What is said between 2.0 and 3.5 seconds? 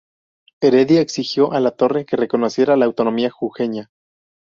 que reconociera la autonomía